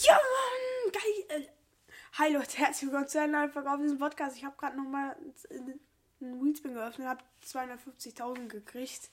[0.00, 1.48] Ja, Mann, geil.
[2.12, 4.36] Hi Leute, herzlich willkommen zu einer neuen Folge auf diesem Podcast.
[4.36, 5.16] Ich habe gerade nochmal
[5.50, 9.10] einen Wheelspin geöffnet, habe 250.000 gekriegt.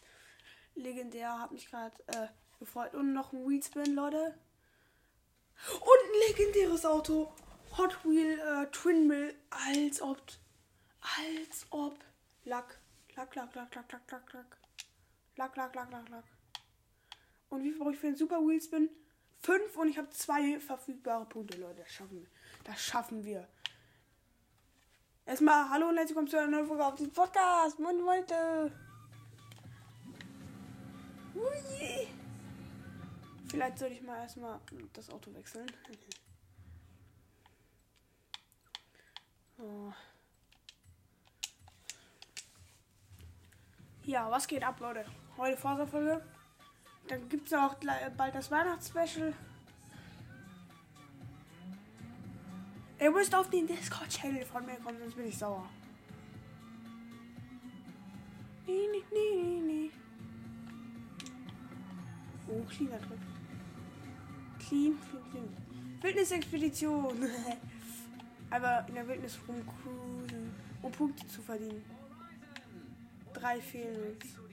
[0.75, 2.27] Legendär, habe mich gerade äh,
[2.59, 2.93] gefreut.
[2.93, 4.37] Und noch ein Wheelspin, Leute.
[5.73, 7.33] Und ein legendäres Auto.
[7.79, 9.33] Hot Wheel äh, Twin Mill.
[9.49, 10.21] Als ob.
[11.17, 11.97] Als ob.
[12.43, 12.79] Lack.
[13.15, 14.57] Lack, lack, lack, lack, lack, lack, lack.
[15.35, 16.25] Lack, lack, lack, lack, lack.
[17.49, 18.91] Und wie viel brauche ich für einen Super Wheelspin?
[19.45, 21.83] Fünf und ich habe zwei verfügbare Punkte, Leute.
[21.83, 22.27] Das schaffen wir.
[22.63, 23.47] Das schaffen wir.
[25.23, 27.77] Erstmal hallo und herzlich willkommen zu einer neuen Folge auf diesem Podcast.
[27.77, 28.71] Moin Leute.
[31.35, 32.07] Ui.
[33.47, 34.59] Vielleicht sollte ich mal erstmal
[34.93, 35.71] das Auto wechseln.
[39.57, 39.93] So.
[44.03, 45.05] Ja, was geht ab, Leute?
[45.37, 46.21] Heute Forsa-Folge.
[47.07, 47.75] Dann gibt es auch
[48.17, 49.33] bald das Weihnachtsspecial.
[52.99, 55.69] Ihr müsst auf den Discord-Channel von mir kommen, sonst bin ich sauer.
[58.65, 59.91] Nee, nee, nee, nee.
[62.47, 63.19] Oh, cleaner Druck.
[64.59, 66.01] Clean, clean, clean.
[66.01, 67.29] Wildnisexpedition.
[68.49, 71.83] Aber in der Wildnis rumcruisen, um Punkte zu verdienen.
[73.33, 74.44] Drei fehlen uns.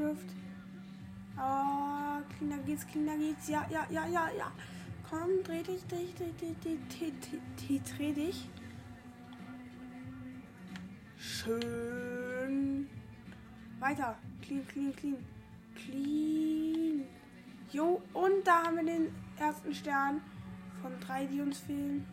[0.00, 0.30] Drift.
[1.36, 3.48] Oh, cleaner geht's, cleaner geht's.
[3.48, 4.50] Ja, ja, ja, ja, ja.
[5.08, 7.10] Komm, dreh dich, dich, dich, dreh
[7.68, 8.48] dich, dreh dich.
[11.18, 12.88] Schön.
[13.78, 14.16] Weiter.
[14.40, 15.16] Clean, clean, clean.
[15.74, 17.04] Clean.
[17.70, 20.22] Jo, und da haben wir den ersten Stern
[20.80, 22.06] von drei, die uns fehlen.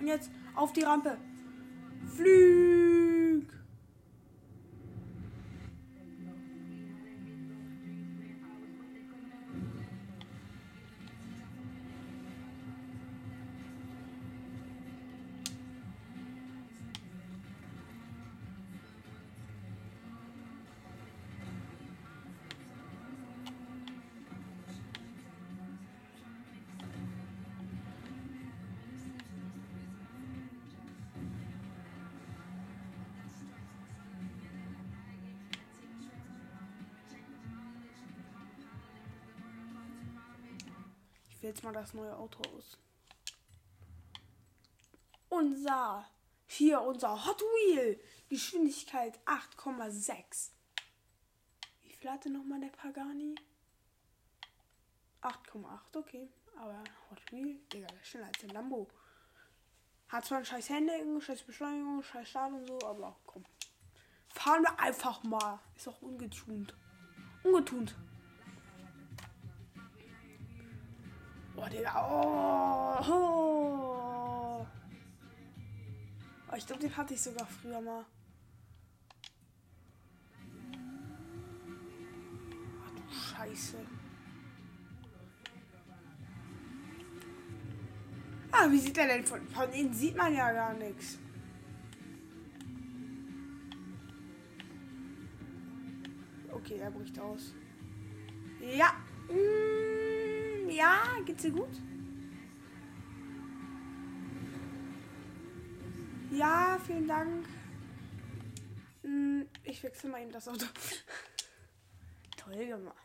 [0.00, 1.16] Und jetzt auf die Rampe.
[2.14, 2.95] Flüg.
[41.46, 42.76] Jetzt mal das neue Auto aus.
[45.28, 46.10] Unser,
[46.46, 48.00] hier unser Hot Wheel.
[48.28, 50.50] Geschwindigkeit 8,6.
[51.84, 53.36] Wie viel hatte nochmal der Pagani?
[55.22, 56.28] 8,8, okay.
[56.56, 58.88] Aber Hot Wheel, Digga, ist schneller als der Lambo.
[60.08, 63.44] Hat zwar ein scheiß Handling, scheiß Beschleunigung, scheiß Start und so, aber komm.
[64.30, 65.60] Fahren wir einfach mal.
[65.76, 66.74] Ist auch ungetunt.
[67.44, 67.94] Ungetunt.
[71.56, 71.92] Oh, Digga.
[71.96, 74.66] Oh, oh.
[76.50, 78.04] oh ich glaube, den hatte ich sogar früher mal.
[82.84, 83.78] Ach du Scheiße.
[88.52, 89.92] Ah, wie sieht der denn von, von innen?
[89.92, 91.18] Sieht man ja gar nichts.
[96.50, 97.54] Okay, er bricht aus.
[98.60, 98.94] Ja.
[100.68, 101.80] Ja, geht's dir gut?
[106.30, 107.46] Ja, vielen Dank.
[109.02, 110.66] Mm, ich wechsle mal eben das Auto.
[112.36, 112.96] Toll gemacht.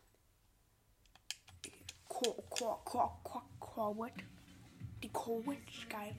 [2.07, 4.11] Cor, Cor, Cor, Cor, Corwin.
[5.03, 5.09] Die
[5.69, 6.15] ist geil.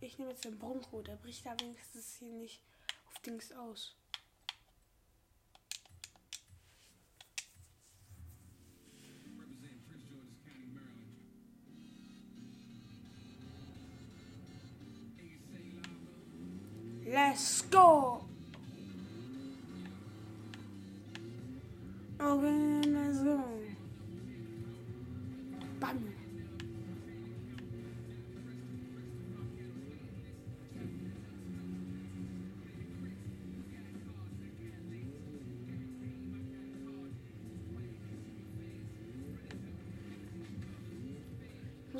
[0.00, 1.02] Ich nehme jetzt den Bronco.
[1.02, 2.62] Der bricht da wenigstens hier nicht
[3.08, 3.96] auf Dings aus.
[17.04, 18.24] Let's go!
[22.20, 22.79] Okay,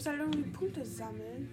[0.01, 1.47] muss halt irgendwie Punkte sammeln,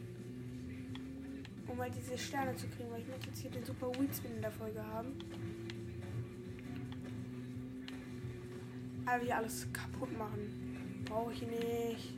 [1.68, 4.42] um halt diese Sterne zu kriegen, weil ich möchte jetzt hier den Super Weedspin in
[4.42, 5.16] der Folge haben.
[9.06, 11.04] Aber hier alles kaputt machen.
[11.04, 12.17] Brauche ich nicht.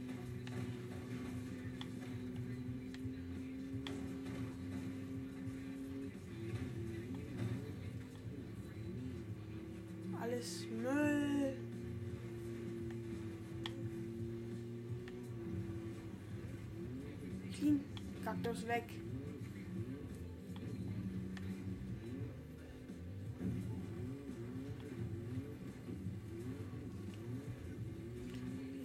[18.30, 18.84] Kaktus weg.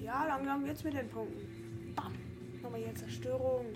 [0.01, 1.95] Ja, langsam jetzt mit den Punkten.
[1.95, 2.15] Bam.
[2.63, 3.67] Nochmal hier Zerstörung.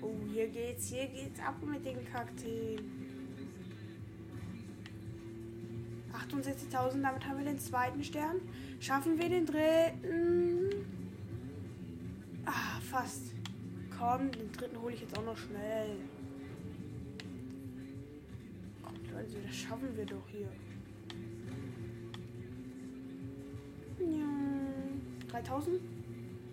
[0.00, 2.95] Oh, hier geht's, hier geht's ab mit den Kakteen.
[6.42, 8.40] 68.000, damit haben wir den zweiten Stern.
[8.80, 10.70] Schaffen wir den dritten?
[12.44, 13.32] Ah, fast.
[13.98, 15.96] Komm, den dritten hole ich jetzt auch noch schnell.
[18.82, 20.48] Gott, Leute, das schaffen wir doch hier.
[23.98, 25.30] Ja.
[25.30, 25.80] 3000?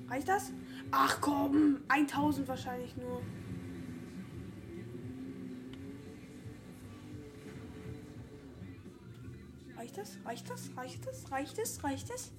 [0.10, 0.52] Reicht das?
[0.92, 3.22] Ach komm, 1000 wahrscheinlich nur.
[10.26, 10.70] Reicht das?
[10.76, 11.32] Reicht das?
[11.32, 11.84] Reicht es?
[11.84, 12.32] Reicht es?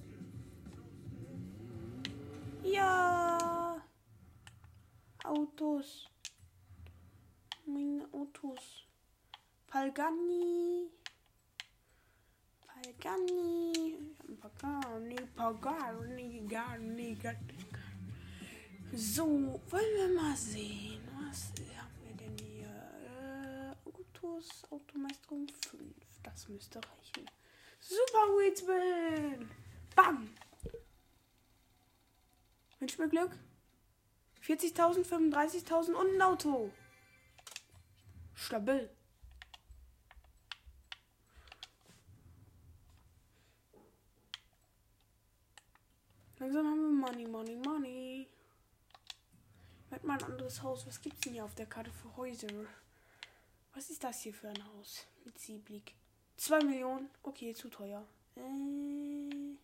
[2.63, 3.81] Ja.
[5.23, 6.09] Autos.
[7.65, 8.85] Meine Autos.
[9.67, 10.89] Pagani.
[12.65, 13.97] Pagani.
[14.41, 15.15] Pagani.
[15.35, 16.47] Pagani.
[16.47, 17.17] Pagani.
[18.93, 19.25] So,
[19.69, 21.01] wollen wir mal sehen.
[21.27, 22.67] Was haben wir denn hier?
[22.67, 25.93] Äh, Autos, Automeisterung 5.
[26.23, 27.25] Das müsste reichen.
[27.87, 29.47] Super Weedspin!
[29.95, 30.35] Bam!
[32.79, 33.37] Wünsch mir Glück.
[34.41, 36.71] 40.000, 35.000 und ein Auto.
[38.33, 38.89] Stabil.
[46.39, 48.27] Langsam haben wir Money, Money, Money.
[49.91, 50.87] Merkt mal ein anderes Haus.
[50.87, 52.47] Was gibt's denn hier auf der Karte für Häuser?
[53.75, 55.93] Was ist das hier für ein Haus mit Seeblick?
[56.37, 57.09] 2 Millionen.
[57.23, 58.05] Okay, zu teuer.
[58.35, 59.55] Äh,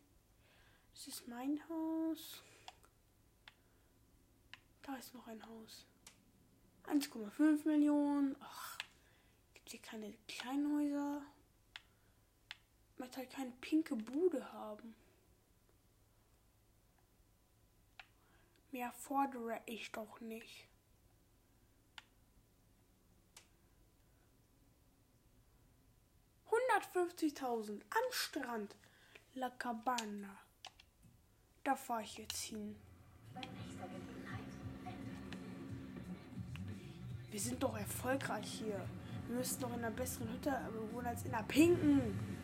[0.94, 2.42] das ist mein Haus.
[4.84, 5.86] Da ist noch ein Haus.
[6.88, 8.36] 1,5 Millionen.
[8.40, 8.78] Ach,
[9.54, 11.22] gibt hier keine kleinen Häuser.
[12.94, 14.96] Ich möchte halt keine pinke Bude haben.
[18.72, 20.68] Mehr fordere ich doch nicht.
[26.82, 28.76] Hundertfünfzigtausend am Strand.
[29.36, 30.36] La Cabana.
[31.64, 32.76] Da fahre ich jetzt hin.
[37.30, 38.84] Wir sind doch erfolgreich hier.
[39.28, 40.58] Wir müssten doch in einer besseren Hütte
[40.92, 42.41] wohnen als in einer pinken.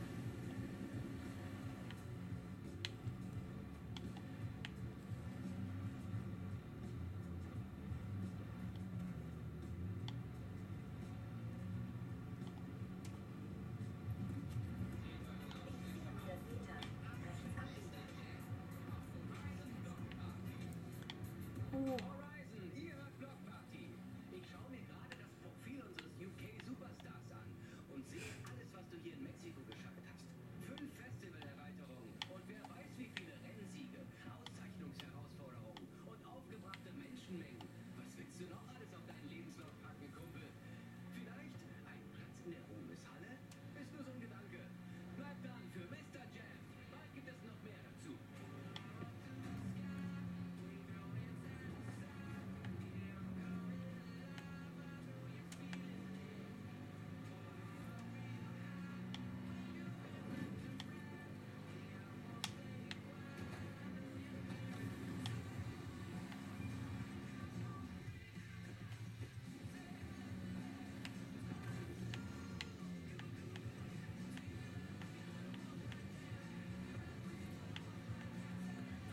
[21.90, 22.17] Oh.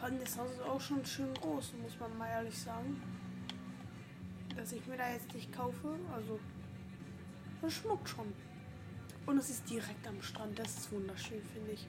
[0.05, 3.01] Und das Haus ist auch schon schön groß, muss man mal ehrlich sagen.
[4.55, 6.39] Dass ich mir da jetzt nicht kaufe, also
[7.63, 8.33] das schmuckt schon.
[9.25, 11.89] Und es ist direkt am Strand, das ist wunderschön, finde ich.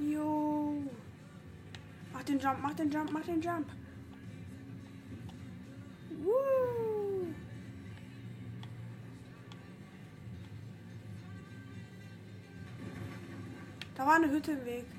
[0.00, 0.82] Jo.
[2.12, 3.68] Mach den Jump, mach den Jump, mach den Jump.
[14.14, 14.93] War Hütte im Weg.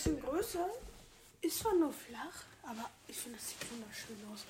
[0.00, 0.66] Bisschen größer.
[1.42, 4.44] Ist zwar nur flach, aber ich finde, das sieht wunderschön aus.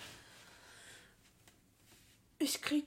[2.38, 2.86] Ich krieg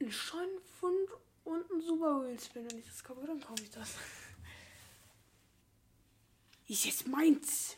[0.00, 1.08] einen Scheunenfund
[1.44, 2.68] und einen Super Wheelspin.
[2.68, 3.90] Wenn ich das kaufe, dann kaufe ich das.
[6.68, 7.76] Ist jetzt meins.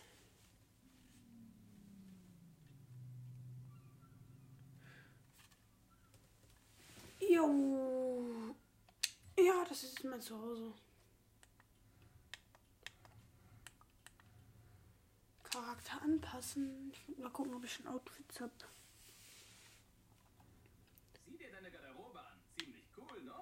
[7.21, 8.55] Jo.
[9.39, 10.73] Ja, das ist mein Zuhause.
[15.83, 16.91] Charakter anpassen.
[16.93, 18.53] Ich muss mal gucken, ob ich schon Outfits habe.
[21.27, 22.39] Sieh dir deine Garderobe an.
[22.59, 23.35] Ziemlich cool, ne?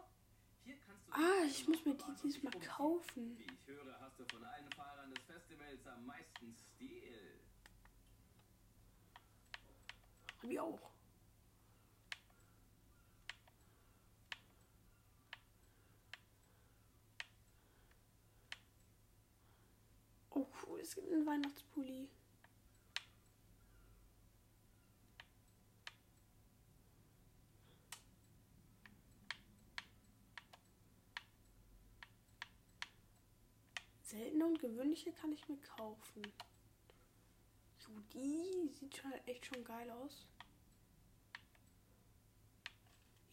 [0.64, 3.38] Hier kannst du Ah, ich muss mir die diesmal kaufen.
[3.38, 7.40] Wie ich höre, hast du von allen Fahrern des Festivals am meisten Stil.
[10.42, 10.90] Hab ich auch.
[20.30, 22.08] Oh cool, es gibt einen Weihnachtspulli.
[34.10, 36.22] Seltene und gewöhnliche kann ich mir kaufen.
[37.78, 40.26] So, die sieht schon echt schon geil aus.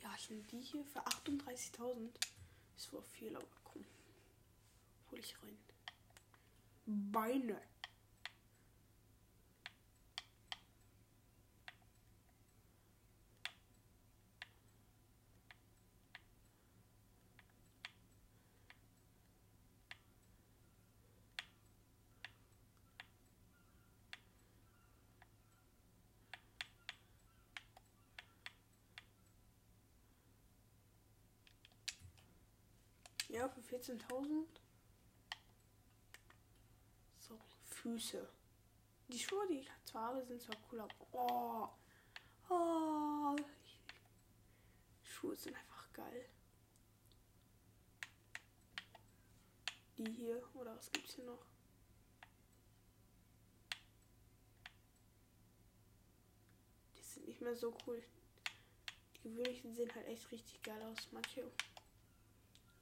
[0.04, 2.12] Ja, ich nehme die hier für 38.000.
[2.76, 3.84] Ist wohl viel, aber komm.
[5.10, 5.58] Hol ich rein.
[6.86, 7.60] Beine.
[33.38, 34.46] Ja, für 14.000.
[37.20, 38.28] So, Füße.
[39.10, 41.70] Die Schuhe, die ich zwar habe, sind zwar cool, aber oh,
[42.50, 43.36] oh,
[45.04, 46.30] Schuhe sind einfach geil.
[49.98, 51.46] Die hier, oder was gibt's hier noch?
[56.96, 58.04] Die sind nicht mehr so cool.
[59.16, 61.08] Die gewöhnlichen sehen halt echt richtig geil aus.
[61.12, 61.50] Manche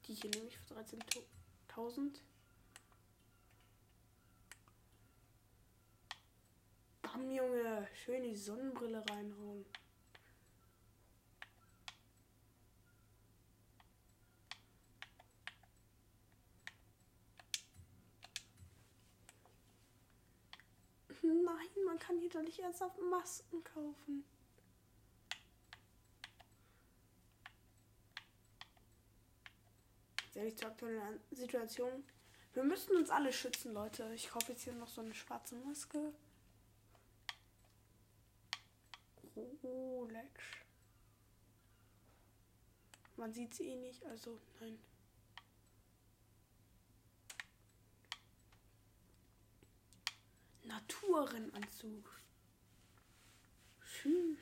[0.06, 2.20] die hier nehme ich für 13.000.
[7.02, 7.88] Bam, Junge.
[7.94, 9.64] Schön die Sonnenbrille reinhauen.
[21.22, 24.24] Nein, man kann hier doch nicht ernsthaft Masken kaufen.
[30.36, 32.04] Ehrlich zur aktuellen Situation.
[32.54, 34.12] Wir müssten uns alle schützen, Leute.
[34.14, 36.12] Ich kaufe jetzt hier noch so eine schwarze Maske.
[39.62, 40.42] Rolex.
[43.16, 44.78] Man sieht sie eh nicht, also nein.
[50.64, 52.20] Naturrennanzug.
[53.84, 54.38] Tschüss.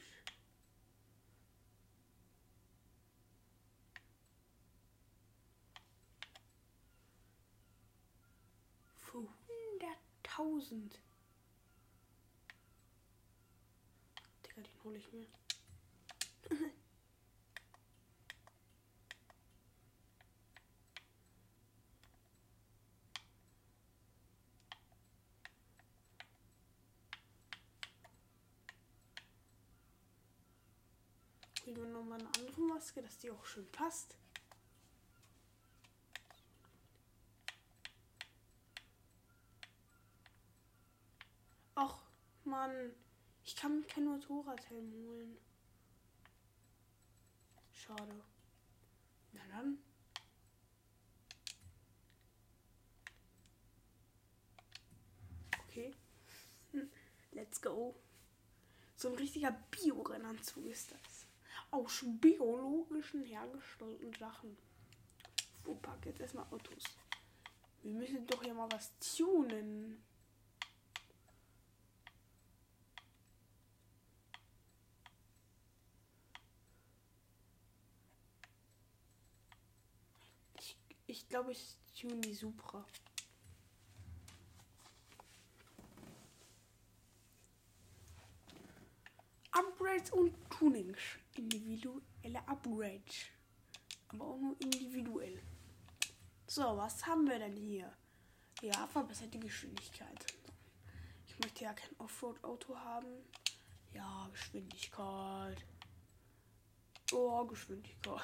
[8.97, 9.97] Für 100
[10.37, 11.01] 1000.
[14.45, 15.27] Digga, den hole ich mir.
[31.67, 34.17] Holen wir nochmal eine andere Maske, dass die auch schön passt.
[41.77, 41.97] Ach,
[42.55, 42.95] Mann.
[43.43, 45.37] Ich kann mir kein Motorradhelm holen.
[47.73, 48.23] Schade.
[49.33, 49.79] Na dann.
[55.65, 55.93] Okay.
[56.71, 56.89] Hm,
[57.33, 57.97] Let's go.
[58.95, 61.27] So ein richtiger Bio-Rennanzug ist das.
[61.73, 64.57] Aus biologischen hergestellten Sachen.
[65.65, 66.85] Fuhrpark, jetzt erstmal Autos.
[67.83, 70.05] Wir müssen doch hier mal was tunen.
[81.15, 82.85] Ich, glaube, ich tune die Supra.
[89.53, 90.99] Upgrades und Tunings.
[91.37, 93.27] Individuelle Upgrades.
[94.09, 95.41] Aber auch nur individuell.
[96.49, 97.97] So, was haben wir denn hier?
[98.61, 100.27] Ja, verbesserte Geschwindigkeit.
[101.29, 103.23] Ich möchte ja kein Offroad-Auto haben.
[103.93, 105.65] Ja, Geschwindigkeit.
[107.13, 108.21] Oh, Geschwindigkeit.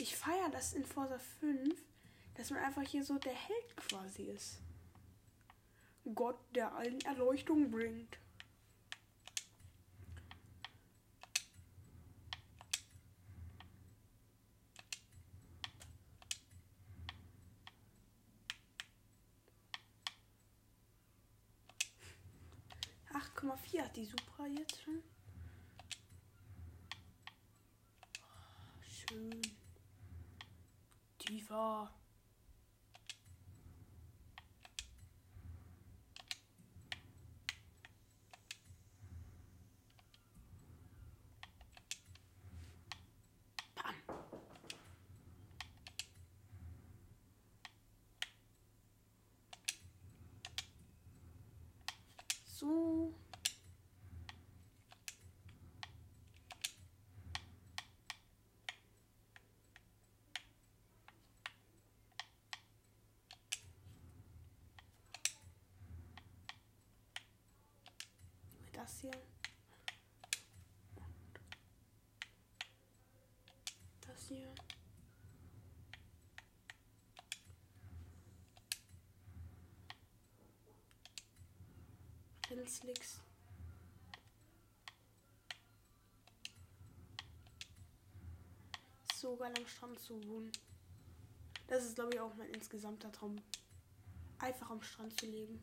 [0.00, 1.74] Ich feiere das in Forza 5,
[2.34, 4.58] dass man einfach hier so der Held quasi ist.
[6.14, 8.18] Gott, der allen Erleuchtung bringt.
[23.70, 25.02] Vier hat die Supra jetzt schon.
[31.58, 31.97] Ja.
[68.88, 69.10] Das hier.
[74.00, 74.54] Das hier.
[82.40, 83.20] Pilzlix.
[89.14, 90.50] So geil am Strand zu wohnen.
[91.66, 93.36] Das ist, glaube ich, auch mein insgesamter Traum.
[94.38, 95.62] Einfach am Strand zu leben.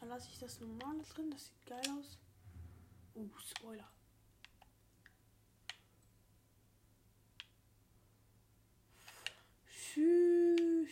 [0.00, 1.30] Dann lasse ich das normale drin.
[1.30, 2.18] Das sieht geil aus.
[3.14, 3.88] Uh, Spoiler.
[9.70, 10.90] Tschüss.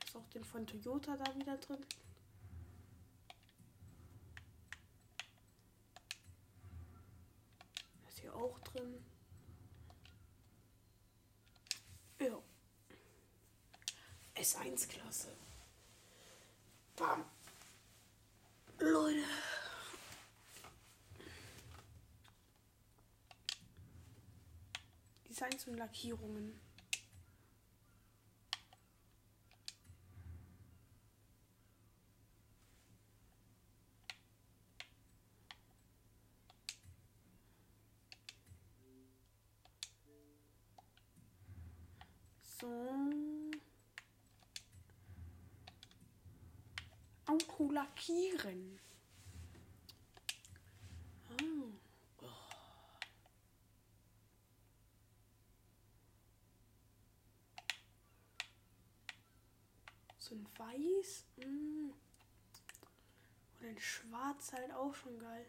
[0.00, 1.84] Lass auch den von Toyota da wieder drin.
[8.12, 9.02] Ist hier auch drin.
[12.20, 12.42] Ja.
[14.72, 15.28] S1-Klasse.
[16.96, 17.24] Bam.
[18.78, 19.22] Leute.
[25.28, 26.58] Designs und Lackierungen.
[42.60, 43.12] So.
[47.42, 48.78] Auto lackieren.
[51.30, 52.24] Ah.
[60.18, 61.24] So ein Weiß.
[61.36, 61.90] Mm.
[63.60, 65.46] Und ein Schwarz halt auch schon geil.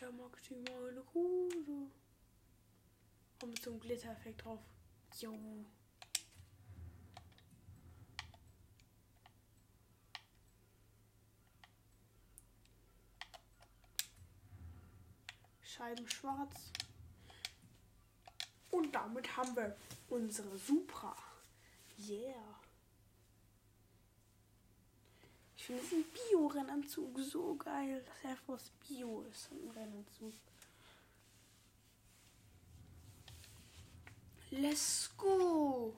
[0.00, 1.90] Der maximale Kruse.
[3.42, 4.60] Und mit so einem Glitter-Effekt drauf.
[5.18, 5.64] Jo.
[15.80, 16.72] Scheiben schwarz.
[18.70, 19.74] Und damit haben wir
[20.10, 21.16] unsere Supra.
[21.98, 22.60] Yeah.
[25.56, 30.34] Ich finde diesen Bio-Rennanzug so geil, dass er was Bio ist, ein Rennanzug.
[34.50, 35.94] Let's go!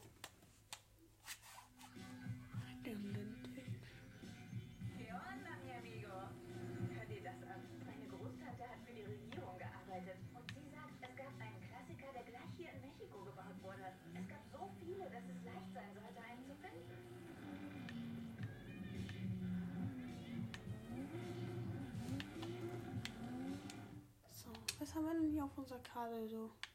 [25.56, 26.71] Was haben wir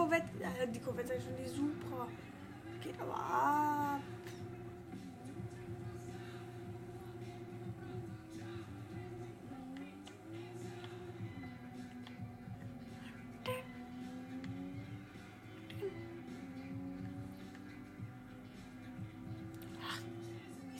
[0.00, 2.08] Corvette, äh, die Corvette ist schon die Supra.
[2.82, 4.00] Geht aber ab.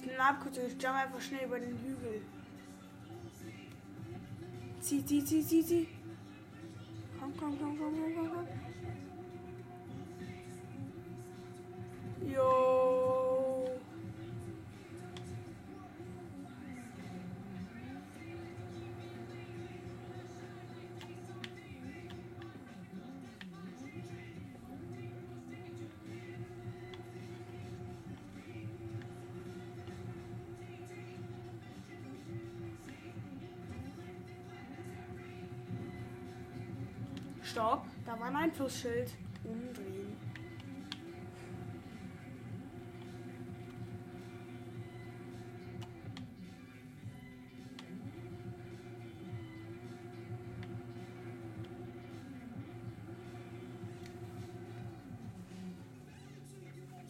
[0.02, 2.22] Eine Abkürzung, ich jump einfach schnell über den Hügel.
[4.80, 5.88] Zieh, zieh, zieh, zieh, zieh.
[37.50, 39.12] Stopp, da war ein Einflussschild.
[39.42, 40.16] Umdrehen.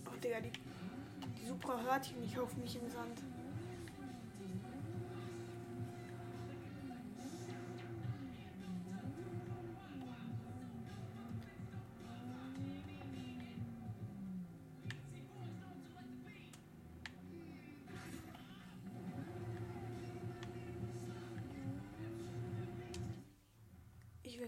[0.06, 0.52] Oh, Digga, die,
[1.38, 3.19] die Supra hört hier nicht auf mich im Sand.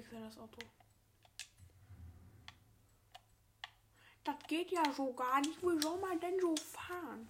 [0.03, 0.59] Wechsle das Auto.
[4.25, 5.63] Das geht ja so gar nicht.
[5.63, 7.29] Wie soll man denn so fahren?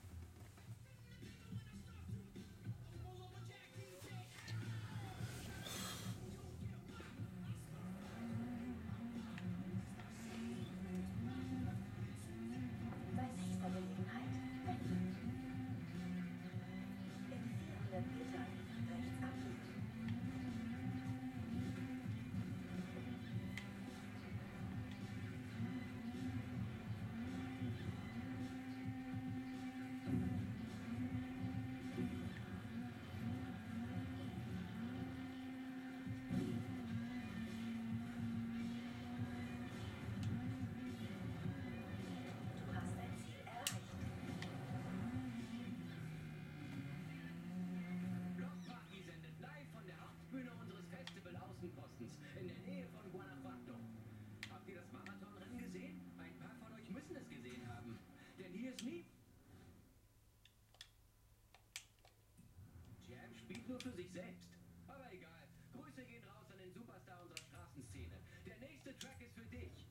[64.12, 64.50] selbst.
[64.86, 65.48] Aber egal.
[65.72, 68.18] Grüße gehen raus an den Superstar unserer Straßenszene.
[68.46, 69.86] Der nächste Track ist für dich.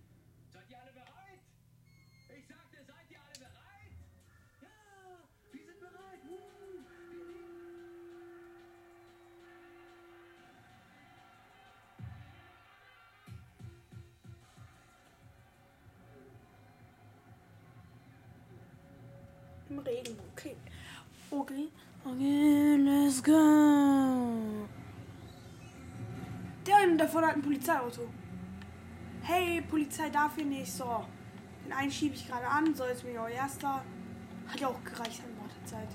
[0.53, 1.41] Seid ihr alle bereit?
[2.37, 3.93] Ich sagte, seid ihr alle bereit?
[4.61, 4.69] Ja,
[5.51, 6.21] wir sind bereit.
[6.27, 6.37] Woo!
[19.69, 20.55] Im Regen, okay.
[21.31, 21.69] Okay.
[22.03, 24.67] Okay, let's go.
[26.65, 28.09] Der eine davon hat ein Polizeiauto.
[29.21, 30.71] Hey, Polizei darf hier nicht.
[30.71, 31.05] So.
[31.63, 32.73] Den einen schiebe ich gerade an.
[32.73, 33.83] So, jetzt bin ich auch erster.
[34.47, 35.89] Hat ja auch gereicht an Wartezeit.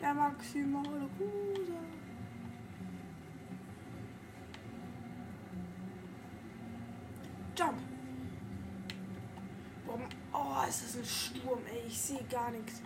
[0.00, 1.84] Der maximale Cruiser.
[7.58, 7.78] Jump.
[9.86, 9.98] Boah,
[10.32, 11.82] oh, ist das ein Sturm, ey.
[11.86, 12.80] Ich sehe gar nichts.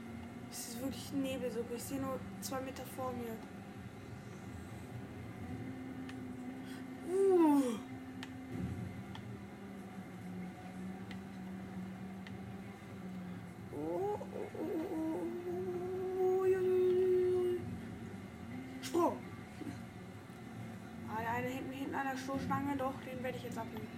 [0.50, 1.76] Es ist wirklich Nebel sogar.
[1.76, 3.36] Ich sehe nur zwei Meter vor mir.
[7.10, 7.62] Uh.
[13.72, 14.76] Oh, oh, oh,
[16.18, 17.60] oh, ui, ui.
[18.82, 19.16] Sprung.
[21.08, 22.76] Ah, der eine hängt mir hinten an der Stoßstange.
[22.76, 23.97] Doch, den werde ich jetzt abnehmen.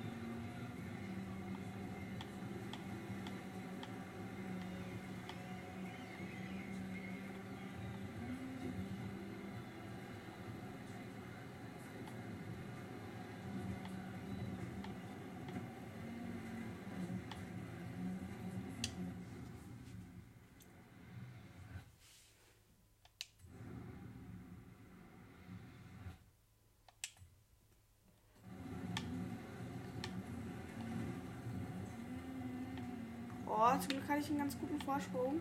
[33.53, 35.41] Oh, zum Glück hatte ich einen ganz guten Vorsprung.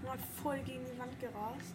[0.00, 1.74] Bin halt voll gegen die Wand gerast.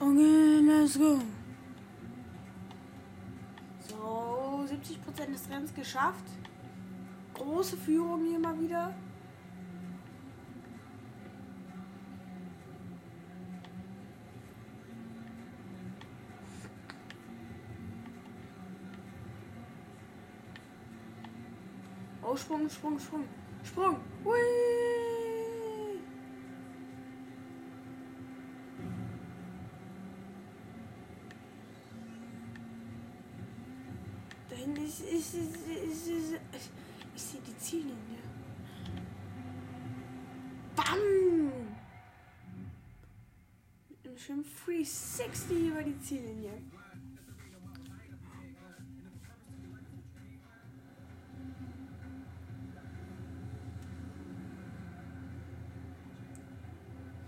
[0.00, 1.18] Okay, let's go.
[3.86, 6.24] So, 70% des Rennens geschafft
[7.48, 8.94] große Führung hier mal wieder.
[22.22, 23.24] Oh, Sprung, Sprung, Sprung,
[23.64, 23.96] Sprung.
[24.24, 24.38] Hui.
[34.50, 36.70] Da hinten ist, ist, ist, ist, ist, ist
[37.18, 38.22] ich sehe die Ziellinie.
[40.76, 41.50] Bam!
[43.88, 46.52] Mit einem schönen 360 über die Ziellinie.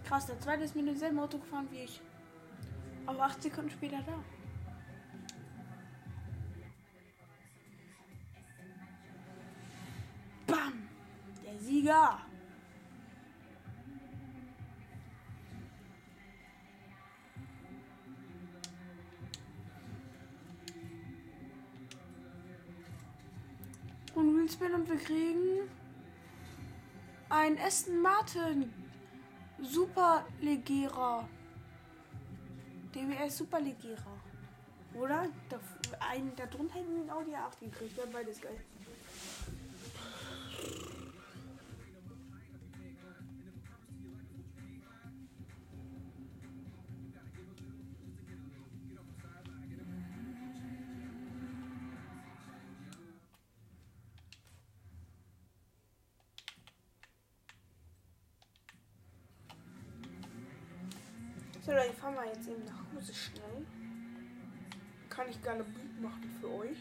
[0.05, 2.01] Krass, der zweite ist mit demselben Auto gefahren wie ich.
[3.07, 4.40] Aber acht Sekunden später da.
[11.91, 12.21] Sieger!
[24.15, 25.69] Und Wheelspin und wir kriegen
[27.29, 28.73] ein Aston Martin
[29.61, 31.29] Super Legerer.
[32.95, 34.19] DWS Super Legerer.
[34.95, 35.29] Oder?
[35.49, 35.59] Da,
[36.47, 37.97] drunter hätten wir ein Audi A8 gekriegt.
[37.97, 38.61] Wäre beides geil.
[62.35, 63.67] Jetzt eben nach Hause schnell.
[65.09, 66.79] Kann ich gerne Buch machen für euch.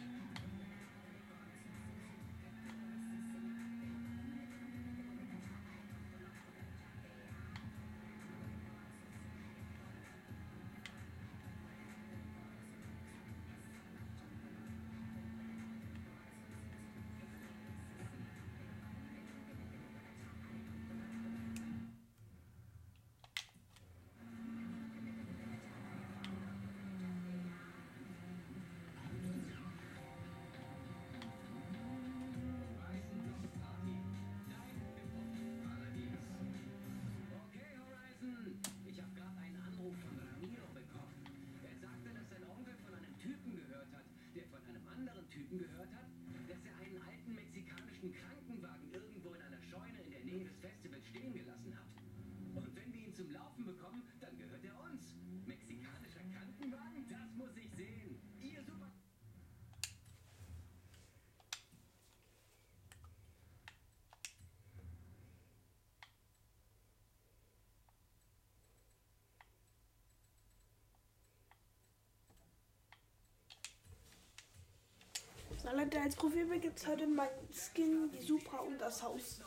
[75.74, 79.42] Leute, als Profilbild gibt es heute mein Skin, die Supra und das Haus.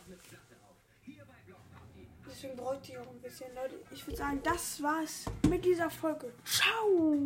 [2.26, 3.74] Deswegen bräuchte ich auch ein bisschen, Leute.
[3.90, 6.32] Ich würde sagen, das war's mit dieser Folge.
[6.44, 7.16] Ciao!